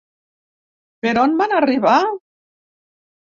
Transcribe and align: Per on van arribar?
Per 1.07 1.11
on 1.25 1.35
van 1.41 1.53
arribar? 1.59 1.99